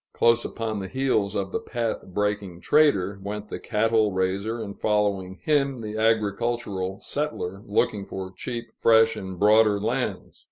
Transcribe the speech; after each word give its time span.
Close 0.13 0.43
upon 0.43 0.79
the 0.79 0.87
heels 0.87 1.35
of 1.35 1.51
the 1.51 1.59
path 1.59 2.01
breaking 2.07 2.59
trader, 2.59 3.19
went 3.21 3.49
the 3.49 3.59
cattle 3.59 4.11
raiser, 4.11 4.59
and, 4.59 4.75
following 4.79 5.37
him, 5.43 5.79
the 5.79 5.95
agricultural 5.95 6.99
settler 6.99 7.61
looking 7.67 8.03
for 8.03 8.33
cheap, 8.35 8.73
fresh, 8.73 9.15
and 9.15 9.37
broader 9.39 9.79
lands. 9.79 10.39